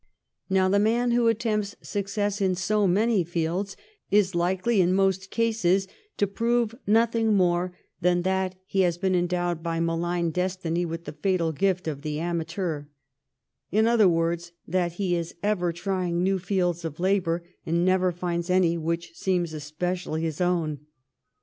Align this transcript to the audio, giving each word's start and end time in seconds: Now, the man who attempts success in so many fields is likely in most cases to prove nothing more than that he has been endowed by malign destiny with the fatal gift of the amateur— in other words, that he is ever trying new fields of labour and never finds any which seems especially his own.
Now, 0.49 0.67
the 0.67 0.79
man 0.79 1.11
who 1.11 1.27
attempts 1.27 1.75
success 1.83 2.41
in 2.41 2.55
so 2.55 2.87
many 2.87 3.23
fields 3.23 3.77
is 4.09 4.33
likely 4.33 4.81
in 4.81 4.95
most 4.95 5.29
cases 5.29 5.87
to 6.17 6.25
prove 6.25 6.73
nothing 6.87 7.35
more 7.35 7.77
than 8.01 8.23
that 8.23 8.55
he 8.65 8.79
has 8.81 8.97
been 8.97 9.13
endowed 9.13 9.61
by 9.61 9.79
malign 9.79 10.31
destiny 10.31 10.85
with 10.87 11.05
the 11.05 11.11
fatal 11.13 11.51
gift 11.51 11.87
of 11.87 12.01
the 12.01 12.19
amateur— 12.19 12.85
in 13.71 13.85
other 13.85 14.09
words, 14.09 14.53
that 14.67 14.93
he 14.93 15.15
is 15.15 15.35
ever 15.43 15.71
trying 15.71 16.23
new 16.23 16.39
fields 16.39 16.83
of 16.83 16.99
labour 16.99 17.43
and 17.63 17.85
never 17.85 18.11
finds 18.11 18.49
any 18.49 18.79
which 18.79 19.15
seems 19.15 19.53
especially 19.53 20.23
his 20.23 20.41
own. 20.41 20.79